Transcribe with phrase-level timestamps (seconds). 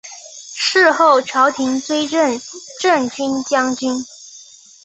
[0.55, 2.41] 事后朝廷追赠
[2.81, 4.03] 镇军将军。